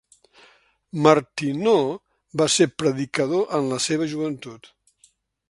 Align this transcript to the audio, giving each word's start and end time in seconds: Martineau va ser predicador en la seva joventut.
Martineau 1.07 1.85
va 2.41 2.47
ser 2.55 2.67
predicador 2.85 3.47
en 3.59 3.71
la 3.75 3.81
seva 3.91 4.09
joventut. 4.17 4.73